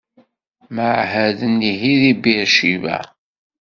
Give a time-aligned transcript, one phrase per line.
[0.75, 3.01] Mɛahaden ihi di Bir Cibaɛ.